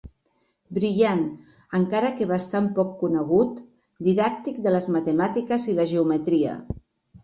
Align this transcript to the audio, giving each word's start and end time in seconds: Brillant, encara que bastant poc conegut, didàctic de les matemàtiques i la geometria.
Brillant, 0.77 1.21
encara 1.81 2.09
que 2.23 2.29
bastant 2.33 2.71
poc 2.81 2.97
conegut, 3.05 3.63
didàctic 4.11 4.61
de 4.67 4.77
les 4.77 4.93
matemàtiques 5.01 5.73
i 5.77 5.81
la 5.81 5.91
geometria. 5.97 6.63